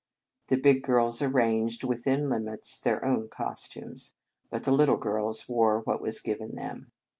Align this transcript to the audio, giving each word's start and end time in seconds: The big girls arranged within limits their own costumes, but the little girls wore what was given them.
The 0.47 0.55
big 0.55 0.81
girls 0.81 1.21
arranged 1.21 1.83
within 1.83 2.27
limits 2.27 2.79
their 2.79 3.05
own 3.05 3.29
costumes, 3.29 4.15
but 4.49 4.63
the 4.63 4.73
little 4.73 4.97
girls 4.97 5.47
wore 5.47 5.81
what 5.81 6.01
was 6.01 6.21
given 6.21 6.55
them. 6.55 6.91